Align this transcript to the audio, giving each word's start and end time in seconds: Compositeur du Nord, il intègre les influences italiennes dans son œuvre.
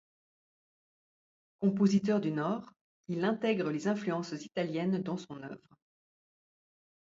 Compositeur 1.59 2.19
du 2.21 2.31
Nord, 2.31 2.73
il 3.07 3.23
intègre 3.23 3.69
les 3.69 3.87
influences 3.87 4.31
italiennes 4.43 5.03
dans 5.03 5.17
son 5.17 5.43
œuvre. 5.43 5.77